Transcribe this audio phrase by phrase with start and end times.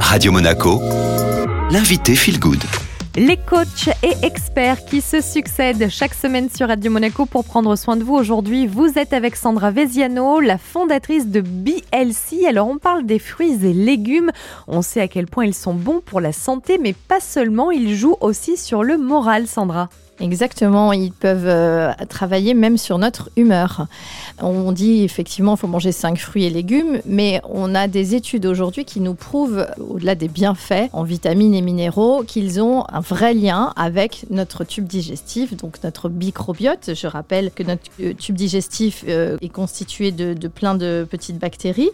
[0.00, 0.80] Radio Monaco,
[1.70, 2.62] l'invité Feel Good.
[3.16, 7.96] Les coachs et experts qui se succèdent chaque semaine sur Radio Monaco pour prendre soin
[7.96, 8.14] de vous.
[8.14, 12.46] Aujourd'hui, vous êtes avec Sandra Veziano, la fondatrice de BLC.
[12.46, 14.30] Alors, on parle des fruits et légumes.
[14.68, 17.94] On sait à quel point ils sont bons pour la santé, mais pas seulement, ils
[17.96, 19.88] jouent aussi sur le moral, Sandra.
[20.18, 23.86] Exactement, ils peuvent euh, travailler même sur notre humeur.
[24.40, 28.46] On dit effectivement qu'il faut manger 5 fruits et légumes, mais on a des études
[28.46, 33.34] aujourd'hui qui nous prouvent, au-delà des bienfaits en vitamines et minéraux, qu'ils ont un vrai
[33.34, 36.94] lien avec notre tube digestif, donc notre microbiote.
[36.94, 41.38] Je rappelle que notre euh, tube digestif euh, est constitué de, de plein de petites
[41.38, 41.90] bactéries,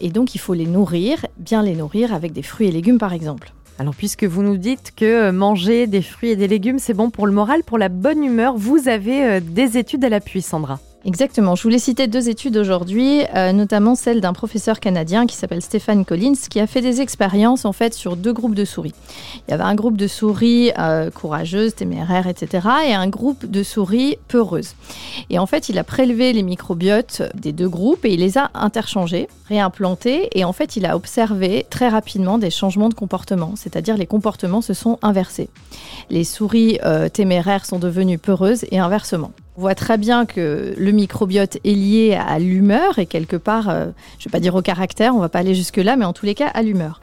[0.00, 3.14] et donc il faut les nourrir, bien les nourrir avec des fruits et légumes par
[3.14, 3.52] exemple.
[3.82, 7.26] Alors puisque vous nous dites que manger des fruits et des légumes, c'est bon pour
[7.26, 10.78] le moral, pour la bonne humeur, vous avez euh, des études à l'appui, Sandra.
[11.04, 11.56] Exactement.
[11.56, 16.04] Je voulais citer deux études aujourd'hui, euh, notamment celle d'un professeur canadien qui s'appelle Stéphane
[16.04, 18.94] Collins, qui a fait des expériences en fait sur deux groupes de souris.
[19.48, 23.62] Il y avait un groupe de souris euh, courageuses, téméraires, etc., et un groupe de
[23.64, 24.74] souris peureuses.
[25.28, 28.50] Et en fait, il a prélevé les microbiotes des deux groupes et il les a
[28.54, 33.96] interchangés, réimplantés, et en fait, il a observé très rapidement des changements de comportement, c'est-à-dire
[33.96, 35.48] les comportements se sont inversés.
[36.10, 39.32] Les souris euh, téméraires sont devenues peureuses et inversement.
[39.56, 43.86] On voit très bien que le microbiote est lié à l'humeur et quelque part, euh,
[44.18, 46.14] je ne vais pas dire au caractère, on ne va pas aller jusque-là, mais en
[46.14, 47.00] tous les cas à l'humeur.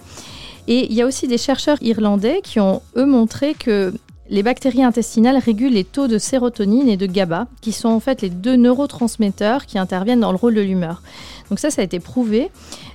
[0.67, 3.93] Et il y a aussi des chercheurs irlandais qui ont, eux, montré que
[4.29, 8.21] les bactéries intestinales régulent les taux de sérotonine et de GABA, qui sont en fait
[8.21, 11.01] les deux neurotransmetteurs qui interviennent dans le rôle de l'humeur.
[11.49, 12.49] Donc ça, ça a été prouvé.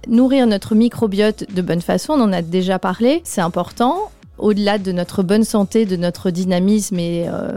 [0.08, 3.98] Nourrir notre microbiote de bonne façon, on en a déjà parlé, c'est important.
[4.39, 7.56] Au-delà de notre bonne santé, de notre dynamisme et euh,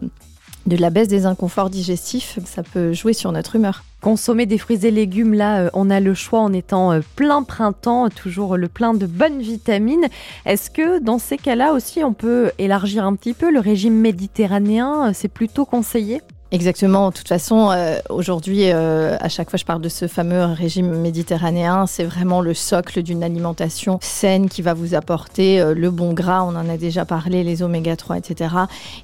[0.67, 3.83] de la baisse des inconforts digestifs, ça peut jouer sur notre humeur.
[4.01, 7.41] Consommer des fruits et légumes, là, euh, on a le choix en étant euh, plein
[7.43, 10.07] printemps, toujours le plein de bonnes vitamines.
[10.45, 15.13] Est-ce que dans ces cas-là aussi, on peut élargir un petit peu le régime méditerranéen?
[15.13, 16.21] C'est plutôt conseillé?
[16.51, 17.09] Exactement.
[17.09, 20.95] De toute façon, euh, aujourd'hui, euh, à chaque fois, je parle de ce fameux régime
[21.01, 21.87] méditerranéen.
[21.87, 26.43] C'est vraiment le socle d'une alimentation saine qui va vous apporter euh, le bon gras.
[26.43, 28.55] On en a déjà parlé, les oméga 3, etc.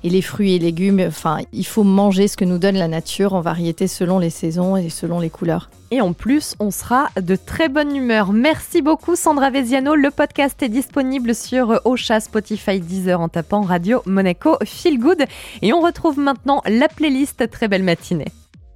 [0.05, 1.03] Et les fruits et légumes.
[1.05, 4.77] Enfin, il faut manger ce que nous donne la nature en variété selon les saisons
[4.77, 5.69] et selon les couleurs.
[5.91, 8.33] Et en plus, on sera de très bonne humeur.
[8.33, 9.93] Merci beaucoup, Sandra Veziano.
[9.93, 15.25] Le podcast est disponible sur Ocha, Spotify, Deezer en tapant Radio Monaco Feel Good.
[15.61, 18.31] Et on retrouve maintenant la playlist Très belle matinée.